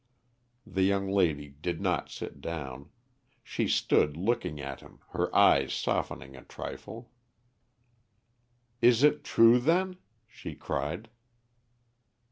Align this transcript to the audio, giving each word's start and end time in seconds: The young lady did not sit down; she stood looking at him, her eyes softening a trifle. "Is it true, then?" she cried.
The 0.65 0.81
young 0.81 1.11
lady 1.11 1.49
did 1.49 1.79
not 1.79 2.09
sit 2.09 2.41
down; 2.41 2.89
she 3.43 3.67
stood 3.67 4.17
looking 4.17 4.59
at 4.59 4.79
him, 4.79 4.97
her 5.11 5.29
eyes 5.35 5.75
softening 5.75 6.35
a 6.35 6.43
trifle. 6.43 7.11
"Is 8.81 9.03
it 9.03 9.23
true, 9.23 9.59
then?" 9.59 9.97
she 10.27 10.55
cried. 10.55 11.11